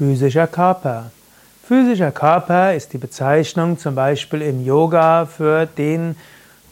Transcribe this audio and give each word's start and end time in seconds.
Physischer 0.00 0.46
Körper. 0.46 1.10
Physischer 1.62 2.10
Körper 2.10 2.72
ist 2.72 2.94
die 2.94 2.96
Bezeichnung 2.96 3.78
zum 3.78 3.94
Beispiel 3.94 4.40
im 4.40 4.64
Yoga 4.64 5.26
für 5.26 5.66
den 5.66 6.16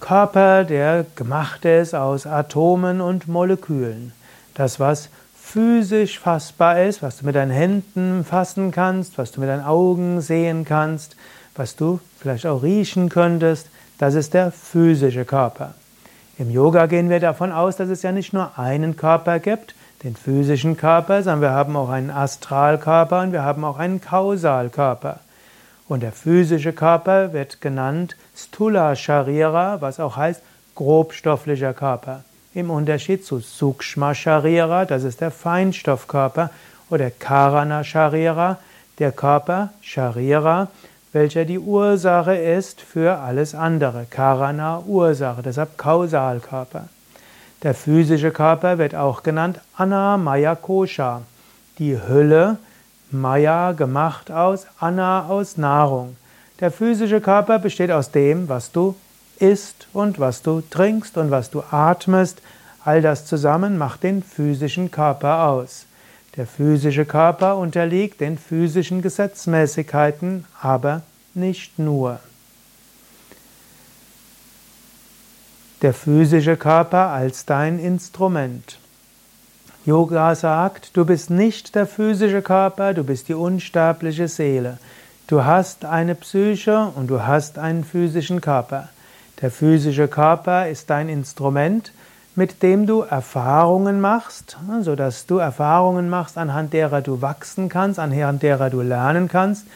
Körper, 0.00 0.64
der 0.64 1.04
gemacht 1.14 1.66
ist 1.66 1.94
aus 1.94 2.26
Atomen 2.26 3.02
und 3.02 3.28
Molekülen. 3.28 4.14
Das, 4.54 4.80
was 4.80 5.10
physisch 5.38 6.18
fassbar 6.18 6.80
ist, 6.80 7.02
was 7.02 7.18
du 7.18 7.26
mit 7.26 7.34
deinen 7.34 7.50
Händen 7.50 8.24
fassen 8.24 8.70
kannst, 8.70 9.18
was 9.18 9.30
du 9.30 9.40
mit 9.40 9.50
deinen 9.50 9.66
Augen 9.66 10.22
sehen 10.22 10.64
kannst, 10.64 11.14
was 11.54 11.76
du 11.76 12.00
vielleicht 12.18 12.46
auch 12.46 12.62
riechen 12.62 13.10
könntest, 13.10 13.66
das 13.98 14.14
ist 14.14 14.32
der 14.32 14.52
physische 14.52 15.26
Körper. 15.26 15.74
Im 16.38 16.50
Yoga 16.50 16.86
gehen 16.86 17.10
wir 17.10 17.20
davon 17.20 17.52
aus, 17.52 17.76
dass 17.76 17.90
es 17.90 18.00
ja 18.00 18.10
nicht 18.10 18.32
nur 18.32 18.58
einen 18.58 18.96
Körper 18.96 19.38
gibt, 19.38 19.74
den 20.02 20.14
physischen 20.14 20.76
Körper, 20.76 21.22
sondern 21.22 21.40
wir 21.40 21.50
haben 21.50 21.76
auch 21.76 21.88
einen 21.88 22.10
Astralkörper 22.10 23.22
und 23.22 23.32
wir 23.32 23.42
haben 23.42 23.64
auch 23.64 23.78
einen 23.78 24.00
Kausalkörper. 24.00 25.20
Und 25.88 26.02
der 26.02 26.12
physische 26.12 26.72
Körper 26.72 27.32
wird 27.32 27.60
genannt 27.60 28.16
Stula 28.36 28.94
Sharira, 28.94 29.80
was 29.80 29.98
auch 29.98 30.16
heißt 30.16 30.42
grobstofflicher 30.74 31.72
Körper. 31.72 32.22
Im 32.54 32.70
Unterschied 32.70 33.24
zu 33.24 33.40
Sukshma 33.40 34.14
Sharira, 34.14 34.84
das 34.84 35.02
ist 35.04 35.20
der 35.20 35.30
Feinstoffkörper, 35.30 36.50
oder 36.90 37.10
Karana 37.10 37.84
Sharira, 37.84 38.58
der 38.98 39.12
Körper 39.12 39.70
Sharira, 39.80 40.68
welcher 41.12 41.44
die 41.44 41.58
Ursache 41.58 42.36
ist 42.36 42.80
für 42.80 43.18
alles 43.18 43.54
andere. 43.54 44.06
Karana 44.08 44.80
Ursache, 44.86 45.42
deshalb 45.42 45.78
Kausalkörper. 45.78 46.88
Der 47.64 47.74
physische 47.74 48.30
Körper 48.30 48.78
wird 48.78 48.94
auch 48.94 49.24
genannt 49.24 49.60
Anamaya 49.76 50.54
Kosha, 50.54 51.22
die 51.78 51.98
Hülle, 52.00 52.58
Maya 53.10 53.72
gemacht 53.72 54.30
aus, 54.30 54.66
Anna 54.78 55.26
aus 55.26 55.56
Nahrung. 55.56 56.16
Der 56.60 56.70
physische 56.70 57.20
Körper 57.20 57.58
besteht 57.58 57.90
aus 57.90 58.12
dem, 58.12 58.48
was 58.48 58.70
du 58.70 58.94
isst 59.40 59.88
und 59.92 60.20
was 60.20 60.42
du 60.42 60.60
trinkst 60.60 61.16
und 61.16 61.32
was 61.32 61.50
du 61.50 61.62
atmest. 61.70 62.42
All 62.84 63.02
das 63.02 63.26
zusammen 63.26 63.76
macht 63.76 64.04
den 64.04 64.22
physischen 64.22 64.92
Körper 64.92 65.48
aus. 65.48 65.86
Der 66.36 66.46
physische 66.46 67.06
Körper 67.06 67.56
unterliegt 67.56 68.20
den 68.20 68.38
physischen 68.38 69.02
Gesetzmäßigkeiten, 69.02 70.44
aber 70.60 71.02
nicht 71.34 71.76
nur. 71.78 72.20
Der 75.82 75.94
physische 75.94 76.56
Körper 76.56 77.08
als 77.08 77.44
dein 77.44 77.78
Instrument. 77.78 78.78
Yoga 79.84 80.34
sagt, 80.34 80.96
du 80.96 81.04
bist 81.04 81.30
nicht 81.30 81.74
der 81.74 81.86
physische 81.86 82.42
Körper, 82.42 82.94
du 82.94 83.04
bist 83.04 83.28
die 83.28 83.34
unsterbliche 83.34 84.28
Seele. 84.28 84.78
Du 85.28 85.44
hast 85.44 85.84
eine 85.84 86.14
Psyche 86.14 86.90
und 86.94 87.08
du 87.08 87.22
hast 87.22 87.58
einen 87.58 87.84
physischen 87.84 88.40
Körper. 88.40 88.88
Der 89.40 89.50
physische 89.50 90.08
Körper 90.08 90.68
ist 90.68 90.90
dein 90.90 91.08
Instrument, 91.08 91.92
mit 92.34 92.62
dem 92.62 92.86
du 92.86 93.00
Erfahrungen 93.00 94.00
machst, 94.00 94.56
sodass 94.80 95.26
du 95.26 95.38
Erfahrungen 95.38 96.08
machst, 96.08 96.38
anhand 96.38 96.72
derer 96.72 97.02
du 97.02 97.22
wachsen 97.22 97.68
kannst, 97.68 97.98
anhand 97.98 98.42
derer 98.42 98.70
du 98.70 98.80
lernen 98.80 99.28
kannst. 99.28 99.66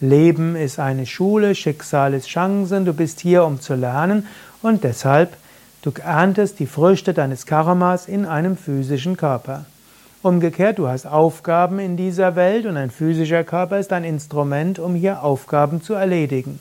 Leben 0.00 0.56
ist 0.56 0.78
eine 0.78 1.06
Schule, 1.06 1.54
Schicksal 1.54 2.14
ist 2.14 2.28
Chancen, 2.28 2.86
du 2.86 2.94
bist 2.94 3.20
hier, 3.20 3.44
um 3.44 3.60
zu 3.60 3.74
lernen 3.74 4.26
und 4.62 4.84
deshalb 4.84 5.36
Du 5.82 5.92
erntest 6.04 6.58
die 6.58 6.66
Früchte 6.66 7.14
deines 7.14 7.46
Karmas 7.46 8.06
in 8.06 8.26
einem 8.26 8.58
physischen 8.58 9.16
Körper. 9.16 9.64
Umgekehrt, 10.22 10.78
du 10.78 10.88
hast 10.88 11.06
Aufgaben 11.06 11.78
in 11.78 11.96
dieser 11.96 12.36
Welt 12.36 12.66
und 12.66 12.76
ein 12.76 12.90
physischer 12.90 13.44
Körper 13.44 13.78
ist 13.78 13.90
ein 13.94 14.04
Instrument, 14.04 14.78
um 14.78 14.94
hier 14.94 15.22
Aufgaben 15.22 15.80
zu 15.80 15.94
erledigen. 15.94 16.60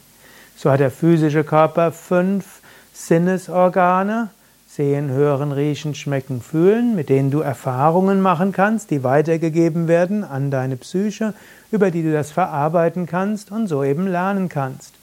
So 0.56 0.72
hat 0.72 0.80
der 0.80 0.90
physische 0.90 1.44
Körper 1.44 1.92
fünf 1.92 2.62
Sinnesorgane, 2.94 4.30
sehen, 4.70 5.10
hören, 5.10 5.52
riechen, 5.52 5.96
schmecken, 5.96 6.42
fühlen, 6.42 6.96
mit 6.96 7.10
denen 7.10 7.30
du 7.30 7.42
Erfahrungen 7.42 8.22
machen 8.22 8.54
kannst, 8.54 8.90
die 8.90 9.04
weitergegeben 9.04 9.90
werden 9.90 10.24
an 10.24 10.50
deine 10.50 10.78
Psyche, 10.78 11.34
über 11.72 11.92
die 11.92 12.04
du 12.04 12.14
das 12.14 12.32
verarbeiten 12.32 13.06
kannst 13.06 13.52
und 13.52 13.68
so 13.68 13.84
eben 13.84 14.08
lernen 14.08 14.48
kannst. 14.48 14.94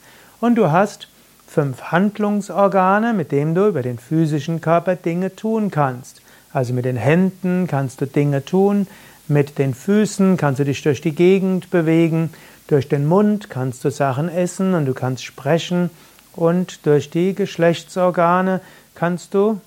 Und 0.41 0.55
du 0.55 0.71
hast 0.71 1.09
fünf 1.46 1.82
Handlungsorgane, 1.84 3.12
mit 3.12 3.32
denen 3.32 3.54
du 3.54 3.68
über 3.68 3.82
den 3.82 3.98
physischen 3.98 4.60
Körper 4.60 4.96
Dinge 4.96 5.34
tun 5.34 5.70
kannst. 5.70 6.22
Also 6.52 6.72
mit 6.72 6.84
den 6.84 6.96
Händen 6.96 7.66
kannst 7.66 8.00
du 8.00 8.06
Dinge 8.06 8.44
tun, 8.44 8.86
mit 9.28 9.58
den 9.58 9.74
Füßen 9.74 10.36
kannst 10.36 10.60
du 10.60 10.64
dich 10.64 10.82
durch 10.82 11.00
die 11.00 11.14
Gegend 11.14 11.70
bewegen, 11.70 12.30
durch 12.68 12.88
den 12.88 13.06
Mund 13.06 13.50
kannst 13.50 13.84
du 13.84 13.90
Sachen 13.90 14.28
essen 14.28 14.74
und 14.74 14.86
du 14.86 14.94
kannst 14.94 15.24
sprechen 15.24 15.90
und 16.34 16.84
durch 16.86 17.10
die 17.10 17.34
Geschlechtsorgane 17.34 18.60
kannst 18.94 19.34
du 19.34 19.60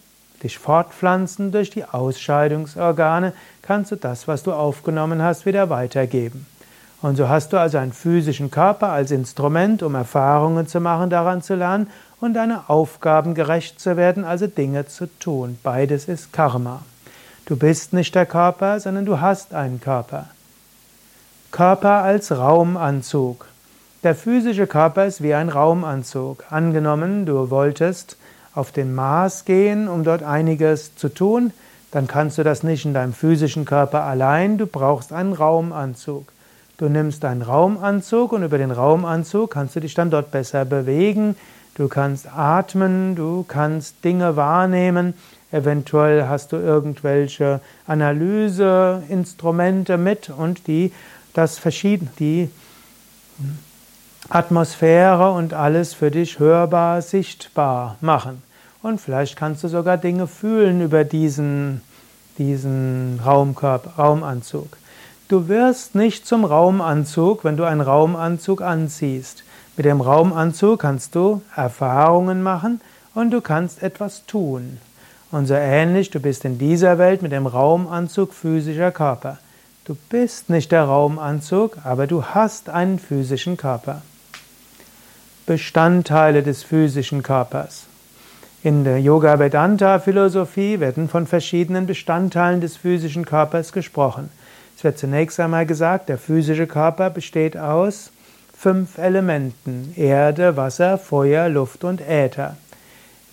dich 0.44 0.58
fortpflanzen, 0.58 1.52
durch 1.52 1.70
die 1.70 1.86
Ausscheidungsorgane 1.86 3.34
kannst 3.62 3.92
du 3.92 3.96
das, 3.96 4.28
was 4.28 4.44
du 4.44 4.54
aufgenommen 4.54 5.22
hast, 5.22 5.46
wieder 5.46 5.70
weitergeben. 5.70 6.46
Und 7.02 7.16
so 7.16 7.30
hast 7.30 7.54
du 7.54 7.58
also 7.58 7.78
einen 7.78 7.94
physischen 7.94 8.52
Körper 8.52 8.90
als 8.90 9.12
Instrument, 9.12 9.84
um 9.84 9.96
Erfahrungen 9.96 10.68
zu 10.68 10.82
machen, 10.82 11.10
daran 11.10 11.42
zu 11.42 11.56
lernen 11.56 11.88
und 12.20 12.34
deine 12.34 12.70
Aufgaben 12.70 13.36
gerecht 13.36 13.80
zu 13.80 13.96
werden, 13.96 14.26
also 14.26 14.48
Dinge 14.48 14.86
zu 14.86 15.08
tun. 15.20 15.58
Beides 15.64 16.10
ist 16.10 16.34
Karma. 16.34 16.82
Du 17.46 17.56
bist 17.56 17.94
nicht 17.94 18.14
der 18.16 18.26
Körper, 18.26 18.80
sondern 18.80 19.06
du 19.06 19.22
hast 19.22 19.54
einen 19.54 19.80
Körper. 19.80 20.28
Körper 21.52 22.04
als 22.04 22.32
Raumanzug. 22.32 23.48
Der 24.04 24.14
physische 24.14 24.68
Körper 24.68 25.06
ist 25.06 25.24
wie 25.24 25.34
ein 25.34 25.50
Raumanzug. 25.50 26.44
Angenommen, 26.50 27.26
du 27.26 27.50
wolltest 27.50 28.18
auf 28.54 28.72
den 28.72 28.94
Mars 28.94 29.46
gehen, 29.46 29.88
um 29.88 30.04
dort 30.04 30.22
einiges 30.22 30.96
zu 30.96 31.10
tun, 31.10 31.54
dann 31.92 32.08
kannst 32.08 32.38
du 32.38 32.44
das 32.44 32.62
nicht 32.62 32.86
in 32.86 32.94
deinem 32.94 33.14
physischen 33.14 33.66
Körper 33.66 34.04
allein, 34.04 34.58
du 34.58 34.68
brauchst 34.68 35.12
einen 35.12 35.34
Raumanzug. 35.34 36.32
Du 36.80 36.88
nimmst 36.88 37.24
einen 37.26 37.42
Raumanzug 37.42 38.32
und 38.32 38.44
über 38.44 38.58
den 38.58 38.72
Raumanzug 38.72 39.52
kannst 39.52 39.76
du 39.76 39.82
dich 39.82 39.96
dann 39.96 40.12
dort 40.12 40.32
besser 40.32 40.64
bewegen. 40.64 41.36
Du 41.76 41.90
kannst 41.90 42.26
atmen, 42.34 43.18
du 43.18 43.44
kannst 43.46 44.02
Dinge 44.06 44.38
wahrnehmen. 44.38 45.14
Eventuell 45.52 46.30
hast 46.30 46.54
du 46.54 46.56
irgendwelche 46.56 47.60
Analyseinstrumente 47.86 49.98
mit 49.98 50.30
und 50.30 50.68
die 50.68 50.94
das 51.34 51.58
verschieden, 51.58 52.10
die 52.18 52.50
Atmosphäre 54.30 55.34
und 55.34 55.54
alles 55.54 55.94
für 55.94 56.12
dich 56.12 56.40
hörbar, 56.40 57.02
sichtbar 57.02 57.98
machen. 58.00 58.42
Und 58.82 59.02
vielleicht 59.02 59.36
kannst 59.36 59.66
du 59.66 59.68
sogar 59.68 59.98
Dinge 59.98 60.28
fühlen 60.28 60.82
über 60.82 61.04
diesen, 61.04 61.82
diesen 62.38 63.20
Raumkörper, 63.26 64.02
Raumanzug. 64.02 64.78
Du 65.30 65.48
wirst 65.48 65.94
nicht 65.94 66.26
zum 66.26 66.44
Raumanzug, 66.44 67.44
wenn 67.44 67.56
du 67.56 67.64
einen 67.64 67.82
Raumanzug 67.82 68.64
anziehst. 68.64 69.44
Mit 69.78 69.86
dem 69.86 70.02
Raumanzug 70.02 70.80
kannst 70.80 71.14
du 71.14 71.44
Erfahrungen 71.56 72.42
machen 72.42 72.82
und 73.14 73.30
du 73.30 73.40
kannst 73.40 73.84
etwas 73.84 74.26
tun. 74.26 74.80
Und 75.30 75.46
so 75.46 75.54
ähnlich, 75.54 76.10
du 76.10 76.20
bist 76.20 76.46
in 76.46 76.58
dieser 76.58 76.98
Welt 76.98 77.22
mit 77.22 77.32
dem 77.32 77.46
Raumanzug 77.46 78.34
physischer 78.34 78.92
Körper. 78.92 79.38
Du 79.86 79.96
bist 80.10 80.50
nicht 80.50 80.72
der 80.72 80.86
Raumanzug, 80.86 81.78
aber 81.84 82.08
du 82.08 82.26
hast 82.26 82.68
einen 82.68 82.98
physischen 82.98 83.56
Körper. 83.56 84.02
Bestandteile 85.46 86.42
des 86.42 86.64
physischen 86.64 87.22
Körpers. 87.22 87.84
In 88.64 88.84
der 88.84 89.00
Yoga 89.00 89.38
Vedanta 89.38 90.00
Philosophie 90.00 90.80
werden 90.80 91.08
von 91.08 91.28
verschiedenen 91.28 91.86
Bestandteilen 91.86 92.62
des 92.62 92.78
physischen 92.78 93.26
Körpers 93.26 93.72
gesprochen. 93.74 94.32
Es 94.80 94.86
wird 94.86 94.98
zunächst 94.98 95.38
einmal 95.42 95.66
gesagt, 95.66 96.08
der 96.08 96.18
physische 96.18 96.66
Körper 96.66 97.10
besteht 97.10 97.58
aus 97.58 98.14
fünf 98.58 98.98
Elementen. 98.98 99.92
Erde, 99.98 100.56
Wasser, 100.56 100.98
Feuer, 100.98 101.50
Luft 101.50 101.84
und 101.84 102.00
Äther. 102.00 102.56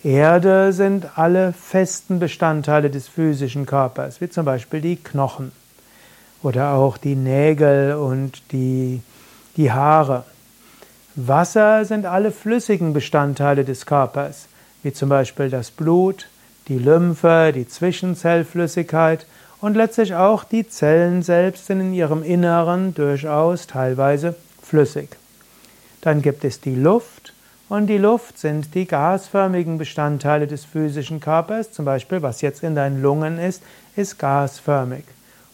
Erde 0.03 0.73
sind 0.73 1.17
alle 1.17 1.53
festen 1.53 2.19
Bestandteile 2.19 2.91
des 2.91 3.07
physischen 3.07 3.65
Körpers, 3.65 4.21
wie 4.21 4.29
zum 4.29 4.45
Beispiel 4.45 4.81
die 4.81 4.97
Knochen 4.97 5.53
oder 6.43 6.73
auch 6.73 6.97
die 6.97 7.15
Nägel 7.15 7.95
und 7.95 8.43
die, 8.51 9.01
die 9.57 9.71
Haare. 9.71 10.25
Wasser 11.15 11.85
sind 11.85 12.07
alle 12.07 12.33
flüssigen 12.33 12.93
Bestandteile 12.93 13.65
des 13.65 13.87
Körpers, 13.87 14.49
wie 14.83 14.93
zum 14.93 15.11
Beispiel 15.11 15.49
das 15.49 15.71
Blut, 15.71 16.27
die 16.67 16.79
Lymphe, 16.79 17.53
die 17.55 17.69
Zwischenzellflüssigkeit 17.69 19.27
und 19.61 19.75
letztlich 19.75 20.15
auch 20.15 20.45
die 20.45 20.69
Zellen 20.69 21.23
selbst 21.23 21.67
sind 21.67 21.81
in 21.81 21.95
ihrem 21.95 22.23
Inneren 22.23 22.95
durchaus 22.95 23.67
teilweise 23.67 24.35
flüssig. 24.63 25.17
Dann 26.01 26.23
gibt 26.23 26.45
es 26.45 26.61
die 26.61 26.75
Luft 26.75 27.33
und 27.69 27.87
die 27.89 27.99
Luft 27.99 28.39
sind 28.39 28.75
die 28.75 28.87
gasförmigen 28.87 29.79
Bestandteile 29.79 30.47
des 30.47 30.65
physischen 30.65 31.21
Körpers. 31.21 31.73
Zum 31.73 31.85
Beispiel, 31.85 32.23
was 32.23 32.41
jetzt 32.41 32.63
in 32.63 32.75
deinen 32.75 33.03
Lungen 33.03 33.39
ist, 33.39 33.63
ist 33.97 34.19
gasförmig. 34.19 35.05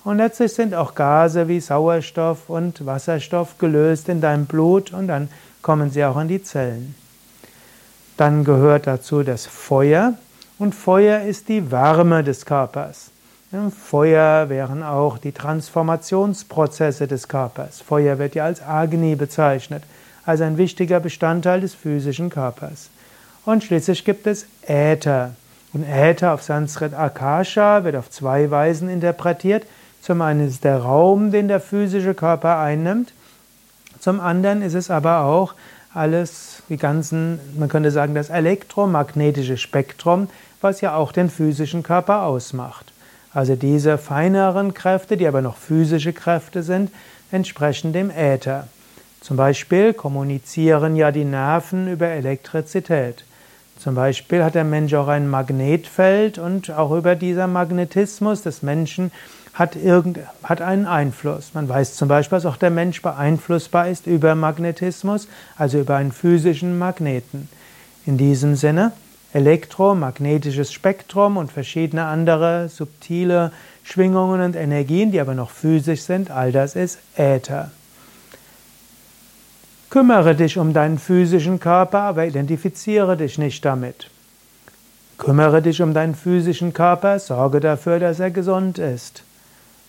Und 0.05 0.19
letztlich 0.19 0.53
sind 0.53 0.75
auch 0.75 0.95
Gase 0.95 1.47
wie 1.49 1.61
Sauerstoff 1.61 2.51
und 2.51 2.85
Wasserstoff 2.85 3.59
gelöst 3.59 4.09
in 4.09 4.21
deinem 4.21 4.47
Blut 4.47 4.93
und 4.93 5.07
dann 5.07 5.29
kommen 5.63 5.91
sie 5.91 6.05
auch 6.05 6.19
in 6.19 6.29
die 6.29 6.43
Zellen. 6.43 6.97
Dann 8.17 8.45
gehört 8.45 8.87
dazu 8.87 9.23
das 9.23 9.47
Feuer 9.47 10.15
und 10.59 10.75
Feuer 10.75 11.23
ist 11.23 11.49
die 11.49 11.71
Wärme 11.71 12.25
des 12.25 12.45
Körpers. 12.45 13.11
Feuer 13.71 14.49
wären 14.49 14.83
auch 14.83 15.19
die 15.19 15.33
Transformationsprozesse 15.33 17.07
des 17.07 17.29
Körpers. 17.29 17.83
Feuer 17.83 18.19
wird 18.19 18.35
ja 18.35 18.47
als 18.47 18.63
Agni 18.63 19.15
bezeichnet, 19.15 19.83
also 20.25 20.45
ein 20.45 20.57
wichtiger 20.57 21.01
Bestandteil 21.01 21.61
des 21.61 21.75
physischen 21.75 22.31
Körpers. 22.31 22.89
Und 23.45 23.63
schließlich 23.63 24.07
gibt 24.07 24.27
es 24.27 24.47
Äther. 24.67 25.35
Und 25.75 25.85
Äther 25.85 26.33
auf 26.33 26.43
Sanskrit 26.43 26.95
Akasha 26.95 27.85
wird 27.85 27.97
auf 27.97 28.09
zwei 28.09 28.51
Weisen 28.51 28.89
interpretiert. 28.89 29.67
Zum 30.01 30.23
einen 30.23 30.49
ist 30.49 30.65
der 30.65 30.79
Raum, 30.79 31.31
den 31.31 31.49
der 31.49 31.61
physische 31.61 32.15
Körper 32.15 32.59
einnimmt. 32.59 33.13
Zum 34.01 34.21
anderen 34.21 34.63
ist 34.63 34.75
es 34.75 34.91
aber 34.91 35.25
auch 35.25 35.55
alles, 35.93 36.63
die 36.71 36.79
ganzen, 36.79 37.39
man 37.59 37.69
könnte 37.69 37.91
sagen, 37.91 38.15
das 38.15 38.31
elektromagnetische 38.31 39.59
Spektrum, 39.59 40.29
was 40.63 40.81
ja 40.81 40.95
auch 40.95 41.13
den 41.13 41.29
physischen 41.29 41.83
Körper 41.83 42.23
ausmacht. 42.23 42.92
Also 43.35 43.57
diese 43.57 43.99
feineren 43.99 44.75
Kräfte, 44.75 45.17
die 45.17 45.27
aber 45.27 45.43
noch 45.43 45.57
physische 45.57 46.13
Kräfte 46.13 46.63
sind, 46.63 46.91
entsprechen 47.31 47.93
dem 47.93 48.11
Äther. 48.11 48.69
Zum 49.21 49.37
Beispiel 49.37 49.95
kommunizieren 49.95 50.97
ja 50.97 51.13
die 51.13 51.25
Nerven 51.25 51.89
über 51.89 52.09
Elektrizität. 52.09 53.25
Zum 53.79 53.95
Beispiel 53.95 54.45
hat 54.45 54.55
der 54.55 54.65
Mensch 54.65 54.93
auch 54.95 55.09
ein 55.09 55.29
Magnetfeld 55.29 56.39
und 56.39 56.71
auch 56.71 56.93
über 56.93 57.15
dieser 57.15 57.47
Magnetismus 57.47 58.43
des 58.43 58.63
Menschen 58.63 59.11
hat, 59.55 59.77
irgend, 59.77 60.19
hat 60.43 60.61
einen 60.63 60.87
Einfluss. 60.87 61.53
Man 61.55 61.69
weiß 61.69 61.97
zum 61.97 62.09
Beispiel, 62.09 62.37
dass 62.37 62.47
auch 62.47 62.57
der 62.57 62.71
Mensch 62.71 63.03
beeinflussbar 63.03 63.89
ist 63.89 64.07
über 64.07 64.35
Magnetismus, 64.35 65.29
also 65.57 65.81
über 65.81 65.97
einen 65.97 66.13
physischen 66.13 66.79
Magneten. 66.79 67.49
In 68.07 68.19
diesem 68.19 68.57
Sinne 68.57 68.93
elektromagnetisches 69.33 70.73
Spektrum 70.73 71.37
und 71.37 71.51
verschiedene 71.51 72.05
andere 72.05 72.69
subtile 72.69 73.53
Schwingungen 73.83 74.41
und 74.41 74.57
Energien, 74.57 75.11
die 75.13 75.21
aber 75.21 75.35
noch 75.35 75.51
physisch 75.51 76.03
sind, 76.03 76.31
all 76.31 76.53
das 76.53 76.77
ist 76.77 76.99
Äther. 77.17 77.71
Kümmere 79.91 80.35
dich 80.35 80.57
um 80.57 80.73
deinen 80.73 80.99
physischen 80.99 81.61
Körper, 81.61 82.01
aber 82.01 82.27
identifiziere 82.27 83.17
dich 83.17 83.37
nicht 83.39 83.65
damit. 83.65 84.09
Kümmere 85.19 85.61
dich 85.61 85.83
um 85.83 85.93
deinen 85.93 86.15
physischen 86.15 86.73
Körper, 86.73 87.19
sorge 87.19 87.61
dafür, 87.61 87.99
dass 87.99 88.19
er 88.19 88.31
gesund 88.31 88.79
ist. 88.79 89.23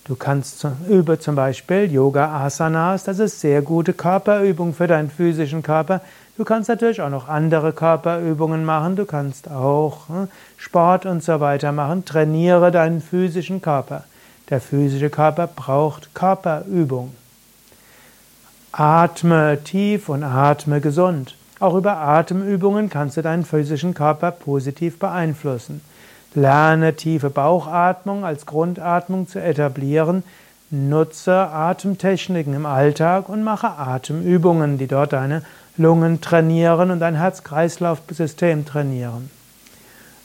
Du 0.06 0.16
kannst 0.18 0.68
über 0.90 1.18
zum 1.18 1.36
Beispiel 1.36 1.90
Yoga 1.90 2.44
Asanas, 2.44 3.06
das 3.06 3.20
ist 3.20 3.40
sehr 3.40 3.62
gute 3.62 3.94
Körperübung 3.94 4.74
für 4.74 4.86
deinen 4.86 5.10
physischen 5.10 5.64
Körper. 5.64 6.02
Du 6.36 6.44
kannst 6.44 6.68
natürlich 6.68 7.02
auch 7.02 7.10
noch 7.10 7.30
andere 7.30 7.72
Körperübungen 7.72 8.66
machen, 8.66 8.98
du 8.98 9.06
kannst 9.06 9.50
auch 9.50 10.10
hm, 10.10 10.28
Sport 10.58 11.06
und 11.06 11.24
so 11.24 11.40
weiter 11.40 11.72
machen. 11.72 12.04
Trainiere 12.04 12.70
deinen 12.70 13.02
physischen 13.02 13.62
Körper. 13.62 14.04
Der 14.50 14.60
physische 14.60 15.10
Körper 15.10 15.48
braucht 15.48 16.14
Körperübung. 16.14 17.16
Atme 18.74 19.60
tief 19.64 20.10
und 20.10 20.24
atme 20.24 20.82
gesund. 20.82 21.38
Auch 21.62 21.76
über 21.76 21.96
Atemübungen 21.98 22.90
kannst 22.90 23.16
du 23.16 23.22
deinen 23.22 23.46
physischen 23.46 23.94
Körper 23.94 24.32
positiv 24.32 25.00
beeinflussen. 25.00 25.80
Lerne 26.36 26.96
tiefe 26.96 27.30
Bauchatmung 27.30 28.26
als 28.26 28.46
Grundatmung 28.46 29.28
zu 29.28 29.40
etablieren. 29.40 30.24
Nutze 30.72 31.34
Atemtechniken 31.34 32.56
im 32.56 32.66
Alltag 32.66 33.30
und 33.30 33.44
mache 33.44 33.78
Atemübungen, 33.78 34.80
die 34.80 34.88
dort 34.88 35.14
deine 35.14 35.44
Lungen 35.78 36.22
trainieren 36.22 36.90
und 36.90 37.00
dein 37.00 37.16
Herz-Kreislauf-System 37.16 38.66
trainieren. 38.66 39.30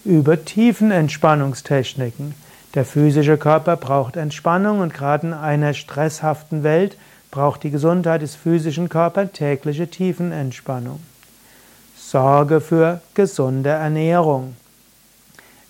Über 0.04 0.42
Tiefenentspannungstechniken. 0.42 2.34
Der 2.74 2.84
physische 2.86 3.36
Körper 3.36 3.76
braucht 3.76 4.16
Entspannung 4.16 4.80
und 4.80 4.94
gerade 4.94 5.26
in 5.26 5.34
einer 5.34 5.74
stresshaften 5.74 6.62
Welt 6.62 6.96
braucht 7.30 7.62
die 7.62 7.70
Gesundheit 7.70 8.22
des 8.22 8.34
physischen 8.34 8.88
Körpers 8.88 9.32
tägliche 9.32 9.88
Tiefenentspannung. 9.88 11.00
Sorge 11.96 12.62
für 12.62 13.02
gesunde 13.12 13.70
Ernährung. 13.70 14.56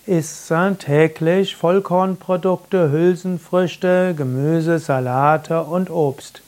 Iss 0.09 0.51
täglich 0.79 1.55
Vollkornprodukte, 1.55 2.89
Hülsenfrüchte, 2.91 4.15
Gemüse, 4.17 4.79
Salate 4.79 5.61
und 5.61 5.91
Obst. 5.91 6.41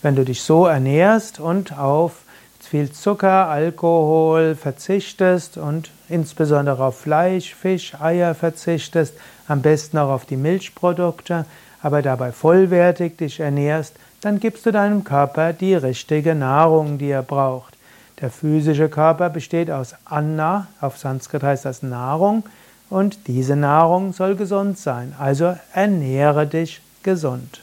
Wenn 0.00 0.16
du 0.16 0.24
dich 0.24 0.40
so 0.40 0.64
ernährst 0.64 1.38
und 1.38 1.78
auf 1.78 2.22
viel 2.58 2.90
Zucker, 2.90 3.48
Alkohol 3.48 4.54
verzichtest 4.54 5.58
und 5.58 5.90
insbesondere 6.08 6.82
auf 6.82 7.00
Fleisch, 7.00 7.54
Fisch, 7.54 7.94
Eier 8.00 8.34
verzichtest, 8.34 9.12
am 9.46 9.60
besten 9.60 9.98
auch 9.98 10.08
auf 10.08 10.24
die 10.24 10.38
Milchprodukte, 10.38 11.44
aber 11.82 12.00
dabei 12.00 12.32
vollwertig 12.32 13.18
dich 13.18 13.40
ernährst, 13.40 13.94
dann 14.22 14.40
gibst 14.40 14.64
du 14.64 14.70
deinem 14.70 15.04
Körper 15.04 15.52
die 15.52 15.74
richtige 15.74 16.34
Nahrung, 16.34 16.96
die 16.96 17.10
er 17.10 17.22
braucht. 17.22 17.76
Der 18.22 18.30
physische 18.30 18.88
Körper 18.88 19.28
besteht 19.28 19.70
aus 19.70 19.96
Anna, 20.06 20.68
auf 20.80 20.96
Sanskrit 20.96 21.42
heißt 21.42 21.66
das 21.66 21.82
Nahrung, 21.82 22.44
und 22.92 23.26
diese 23.26 23.56
Nahrung 23.56 24.12
soll 24.12 24.36
gesund 24.36 24.76
sein. 24.78 25.14
Also 25.18 25.56
ernähre 25.72 26.46
dich 26.46 26.82
gesund. 27.02 27.62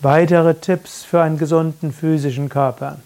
Weitere 0.00 0.54
Tipps 0.54 1.04
für 1.04 1.20
einen 1.20 1.36
gesunden 1.36 1.92
physischen 1.92 2.48
Körper. 2.48 2.96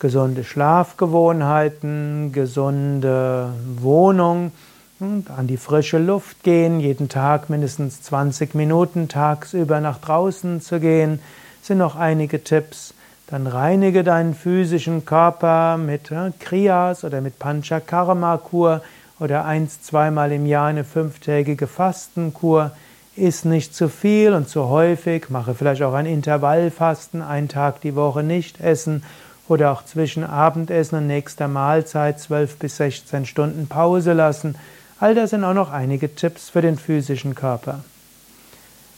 Gesunde 0.00 0.42
Schlafgewohnheiten, 0.42 2.32
gesunde 2.32 3.52
Wohnung, 3.76 4.50
an 4.98 5.46
die 5.46 5.56
frische 5.56 5.98
Luft 5.98 6.42
gehen, 6.42 6.80
jeden 6.80 7.08
Tag 7.08 7.48
mindestens 7.48 8.02
20 8.02 8.56
Minuten 8.56 9.08
tagsüber 9.08 9.80
nach 9.80 9.98
draußen 9.98 10.60
zu 10.60 10.80
gehen, 10.80 11.20
sind 11.62 11.78
noch 11.78 11.94
einige 11.94 12.42
Tipps. 12.42 12.94
Dann 13.28 13.46
reinige 13.46 14.02
deinen 14.02 14.34
physischen 14.34 15.04
Körper 15.04 15.76
mit 15.76 16.10
Kriyas 16.40 17.04
oder 17.04 17.20
mit 17.20 17.38
Panchakarma-Kur 17.38 18.82
oder 19.20 19.44
eins, 19.44 19.82
zweimal 19.82 20.32
im 20.32 20.46
Jahr 20.46 20.66
eine 20.66 20.84
fünftägige 20.84 21.66
Fastenkur. 21.66 22.72
Iss 23.16 23.44
nicht 23.44 23.74
zu 23.74 23.88
viel 23.88 24.32
und 24.32 24.48
zu 24.48 24.68
häufig, 24.68 25.28
mache 25.28 25.54
vielleicht 25.54 25.82
auch 25.82 25.92
ein 25.92 26.06
Intervallfasten, 26.06 27.22
einen 27.22 27.48
Tag 27.48 27.80
die 27.82 27.94
Woche 27.94 28.22
nicht 28.22 28.60
essen 28.60 29.02
oder 29.46 29.72
auch 29.72 29.84
zwischen 29.84 30.24
Abendessen 30.24 30.96
und 30.96 31.06
nächster 31.06 31.48
Mahlzeit 31.48 32.18
12 32.18 32.58
bis 32.58 32.76
16 32.78 33.26
Stunden 33.26 33.66
Pause 33.66 34.14
lassen. 34.14 34.54
All 35.00 35.14
das 35.14 35.30
sind 35.30 35.44
auch 35.44 35.54
noch 35.54 35.70
einige 35.70 36.14
Tipps 36.14 36.48
für 36.48 36.62
den 36.62 36.78
physischen 36.78 37.34
Körper. 37.34 37.80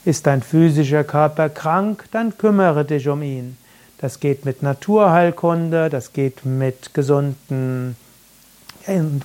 Ist 0.05 0.27
dein 0.27 0.43
physischer 0.43 1.05
Körper 1.05 1.49
krank, 1.49 2.05
dann 2.13 2.37
kümmere 2.37 2.85
dich 2.85 3.09
um 3.09 3.23
ihn. 3.23 3.57
Das 3.99 4.21
geht 4.21 4.45
mit 4.45 4.63
Naturheilkunde, 4.63 5.89
das 5.89 6.13
geht 6.13 6.45
mit 6.45 6.93
gesunden 6.93 7.97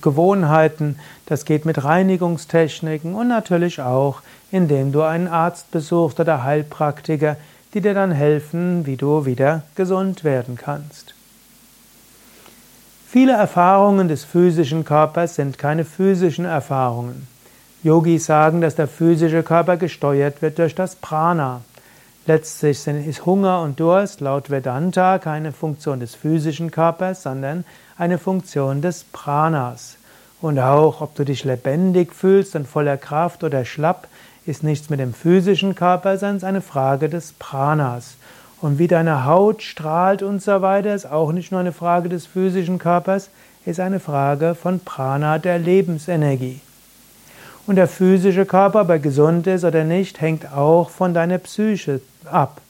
Gewohnheiten, 0.00 0.98
das 1.26 1.44
geht 1.44 1.64
mit 1.64 1.84
Reinigungstechniken 1.84 3.14
und 3.14 3.28
natürlich 3.28 3.80
auch, 3.80 4.22
indem 4.50 4.92
du 4.92 5.02
einen 5.02 5.28
Arzt 5.28 5.70
besuchst 5.70 6.20
oder 6.20 6.44
Heilpraktiker, 6.44 7.36
die 7.74 7.80
dir 7.80 7.94
dann 7.94 8.12
helfen, 8.12 8.86
wie 8.86 8.96
du 8.96 9.24
wieder 9.26 9.62
gesund 9.74 10.24
werden 10.24 10.56
kannst. 10.56 11.14
Viele 13.10 13.32
Erfahrungen 13.32 14.08
des 14.08 14.24
physischen 14.24 14.84
Körpers 14.84 15.34
sind 15.34 15.58
keine 15.58 15.84
physischen 15.84 16.44
Erfahrungen. 16.44 17.26
Yogis 17.82 18.26
sagen, 18.26 18.60
dass 18.60 18.74
der 18.74 18.88
physische 18.88 19.42
Körper 19.42 19.76
gesteuert 19.76 20.42
wird 20.42 20.58
durch 20.58 20.74
das 20.74 20.96
Prana. 20.96 21.62
Letztlich 22.28 22.86
ist 22.86 23.24
Hunger 23.24 23.62
und 23.62 23.80
Durst 23.80 24.20
laut 24.20 24.50
Vedanta 24.50 25.18
keine 25.18 25.50
Funktion 25.50 25.98
des 25.98 26.14
physischen 26.14 26.70
Körpers, 26.70 27.22
sondern 27.22 27.64
eine 27.96 28.18
Funktion 28.18 28.82
des 28.82 29.04
Pranas. 29.04 29.96
Und 30.42 30.58
auch, 30.58 31.00
ob 31.00 31.14
du 31.14 31.24
dich 31.24 31.44
lebendig 31.44 32.12
fühlst 32.12 32.54
und 32.54 32.68
voller 32.68 32.98
Kraft 32.98 33.44
oder 33.44 33.64
schlapp, 33.64 34.08
ist 34.44 34.62
nichts 34.62 34.90
mit 34.90 35.00
dem 35.00 35.14
physischen 35.14 35.74
Körper, 35.74 36.18
sondern 36.18 36.36
ist 36.36 36.44
eine 36.44 36.60
Frage 36.60 37.08
des 37.08 37.32
Pranas. 37.32 38.16
Und 38.60 38.78
wie 38.78 38.88
deine 38.88 39.24
Haut 39.24 39.62
strahlt 39.62 40.22
und 40.22 40.42
so 40.42 40.60
weiter, 40.60 40.94
ist 40.94 41.10
auch 41.10 41.32
nicht 41.32 41.50
nur 41.50 41.60
eine 41.60 41.72
Frage 41.72 42.10
des 42.10 42.26
physischen 42.26 42.78
Körpers, 42.78 43.30
ist 43.64 43.80
eine 43.80 44.00
Frage 44.00 44.54
von 44.54 44.80
Prana, 44.80 45.38
der 45.38 45.58
Lebensenergie. 45.58 46.60
Und 47.68 47.76
der 47.76 47.86
physische 47.86 48.46
Körper, 48.46 48.80
ob 48.80 48.88
er 48.88 48.98
gesund 48.98 49.46
ist 49.46 49.62
oder 49.62 49.84
nicht, 49.84 50.22
hängt 50.22 50.50
auch 50.54 50.88
von 50.88 51.12
deiner 51.12 51.36
Psyche 51.36 52.00
ab. 52.32 52.60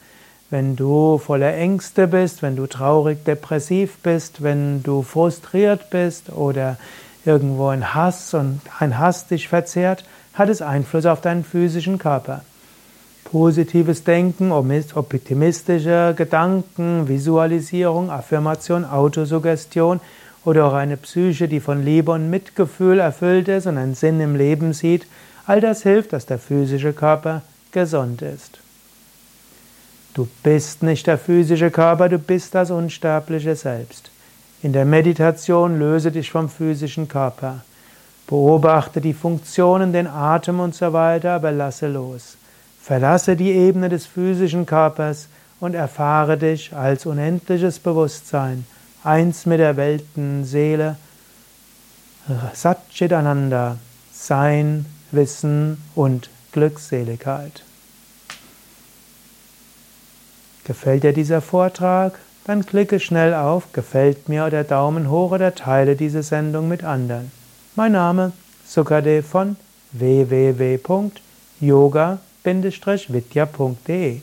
Wenn 0.50 0.76
du 0.76 1.18
voller 1.18 1.54
Ängste 1.54 2.06
bist, 2.06 2.42
wenn 2.42 2.56
du 2.56 2.66
traurig, 2.66 3.24
depressiv 3.24 3.98
bist, 4.02 4.42
wenn 4.42 4.82
du 4.82 5.02
frustriert 5.02 5.90
bist 5.90 6.30
oder 6.30 6.78
irgendwo 7.26 7.68
ein 7.68 7.94
Hass 7.94 8.32
und 8.32 8.60
ein 8.78 8.98
Hass 8.98 9.26
dich 9.26 9.48
verzehrt, 9.48 10.04
hat 10.32 10.48
es 10.48 10.62
Einfluss 10.62 11.04
auf 11.04 11.20
deinen 11.20 11.44
physischen 11.44 11.98
Körper. 11.98 12.42
Positives 13.24 14.04
Denken, 14.04 14.52
optimistische 14.52 16.14
Gedanken, 16.16 17.08
Visualisierung, 17.08 18.10
Affirmation, 18.10 18.86
Autosuggestion 18.86 20.00
oder 20.46 20.64
auch 20.66 20.72
eine 20.72 20.96
Psyche, 20.96 21.46
die 21.46 21.60
von 21.60 21.84
Liebe 21.84 22.12
und 22.12 22.30
Mitgefühl 22.30 23.00
erfüllt 23.00 23.48
ist 23.48 23.66
und 23.66 23.76
einen 23.76 23.94
Sinn 23.94 24.18
im 24.20 24.34
Leben 24.34 24.72
sieht, 24.72 25.06
all 25.46 25.60
das 25.60 25.82
hilft, 25.82 26.14
dass 26.14 26.24
der 26.24 26.38
physische 26.38 26.94
Körper 26.94 27.42
gesund 27.70 28.22
ist. 28.22 28.60
Du 30.14 30.28
bist 30.42 30.82
nicht 30.82 31.06
der 31.06 31.18
physische 31.18 31.70
Körper, 31.70 32.08
du 32.08 32.18
bist 32.18 32.54
das 32.54 32.70
unsterbliche 32.70 33.54
Selbst. 33.54 34.10
In 34.62 34.72
der 34.72 34.84
Meditation 34.84 35.78
löse 35.78 36.10
dich 36.10 36.30
vom 36.30 36.48
physischen 36.48 37.06
Körper. 37.06 37.62
Beobachte 38.26 39.00
die 39.00 39.14
Funktionen, 39.14 39.92
den 39.92 40.06
Atem 40.06 40.60
und 40.60 40.74
so 40.74 40.92
weiter, 40.92 41.32
aber 41.32 41.52
lasse 41.52 41.86
los. 41.86 42.36
Verlasse 42.82 43.36
die 43.36 43.52
Ebene 43.52 43.88
des 43.88 44.06
physischen 44.06 44.66
Körpers 44.66 45.28
und 45.60 45.74
erfahre 45.74 46.36
dich 46.36 46.74
als 46.74 47.06
unendliches 47.06 47.78
Bewusstsein, 47.78 48.66
eins 49.04 49.46
mit 49.46 49.60
der 49.60 49.76
Weltenseele, 49.76 50.96
Satchitananda, 52.52 53.78
Sein, 54.12 54.86
Wissen 55.10 55.82
und 55.94 56.28
Glückseligkeit. 56.52 57.62
Gefällt 60.68 61.02
dir 61.02 61.14
dieser 61.14 61.40
Vortrag? 61.40 62.18
Dann 62.44 62.66
klicke 62.66 63.00
schnell 63.00 63.32
auf 63.32 63.72
Gefällt 63.72 64.28
mir 64.28 64.44
oder 64.44 64.64
Daumen 64.64 65.08
hoch 65.10 65.32
oder 65.32 65.54
teile 65.54 65.96
diese 65.96 66.22
Sendung 66.22 66.68
mit 66.68 66.84
anderen. 66.84 67.32
Mein 67.74 67.92
Name 67.92 68.32
Sukadev 68.66 69.26
von 69.26 69.56
www.yoga 69.92 70.98
vidya.de 72.44 74.20